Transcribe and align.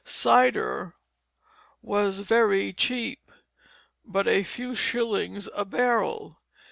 Cider 0.03 0.95
was 1.83 2.17
very 2.21 2.73
cheap; 2.73 3.29
but 4.03 4.25
a 4.27 4.41
few 4.41 4.73
shillings 4.73 5.47
a 5.53 5.63
barrel. 5.63 6.39